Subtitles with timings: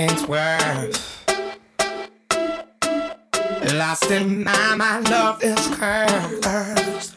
[0.00, 1.28] It's worth.
[3.74, 7.16] Lost in my mind, my love is cursed.